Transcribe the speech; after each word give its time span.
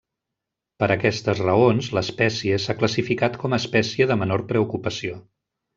Per 0.83 0.87
aquestes 0.95 1.41
raons, 1.43 1.89
l'espècie 1.99 2.59
s'ha 2.65 2.79
classificat 2.81 3.39
com 3.45 3.53
a 3.53 3.61
espècie 3.65 4.13
de 4.13 4.23
menor 4.25 4.45
preocupació. 4.53 5.25